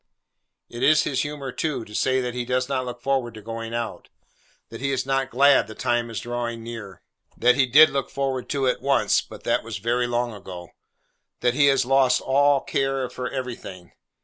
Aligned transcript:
It 0.67 0.81
is 0.81 1.03
his 1.03 1.21
humour 1.21 1.51
too, 1.51 1.85
to 1.85 1.93
say 1.93 2.21
that 2.21 2.33
he 2.33 2.43
does 2.43 2.67
not 2.67 2.85
look 2.85 3.03
forward 3.03 3.35
to 3.35 3.41
going 3.43 3.71
out; 3.75 4.09
that 4.69 4.81
he 4.81 4.89
is 4.91 5.05
not 5.05 5.29
glad 5.29 5.67
the 5.67 5.75
time 5.75 6.09
is 6.09 6.19
drawing 6.19 6.63
near; 6.63 7.03
that 7.37 7.53
he 7.53 7.67
did 7.67 7.91
look 7.91 8.09
forward 8.09 8.49
to 8.49 8.65
it 8.65 8.81
once, 8.81 9.21
but 9.21 9.43
that 9.43 9.63
was 9.63 9.77
very 9.77 10.07
long 10.07 10.33
ago; 10.33 10.69
that 11.41 11.53
he 11.53 11.67
has 11.67 11.85
lost 11.85 12.19
all 12.19 12.61
care 12.61 13.11
for 13.11 13.29
everything. 13.29 13.91